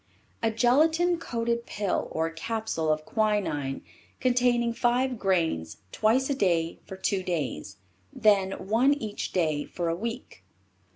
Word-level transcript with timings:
"A 0.41 0.49
gelatin 0.49 1.19
coated 1.19 1.67
pill 1.67 2.07
or 2.09 2.31
capsule 2.31 2.91
of 2.91 3.05
quinine 3.05 3.83
containing 4.19 4.73
five 4.73 5.19
grains 5.19 5.77
twice 5.91 6.27
a 6.27 6.33
day 6.33 6.79
for 6.87 6.97
two 6.97 7.21
days, 7.21 7.77
then 8.11 8.53
one 8.53 8.95
each 8.95 9.31
day 9.31 9.63
for 9.63 9.89
a 9.89 9.95
week." 9.95 10.43